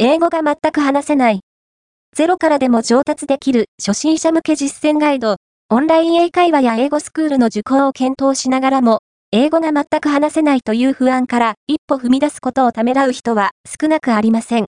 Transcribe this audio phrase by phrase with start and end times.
[0.00, 1.40] 英語が全く話せない。
[2.16, 5.38] ゼロからでも上達できる初心者向け実践ガイド、
[5.70, 9.00] オンライン英会話や英語スクールの受講を検討しながらも、
[9.32, 14.66] 英語が全く話せないという不安から一歩踏み出すことをためらう人は少なくありません。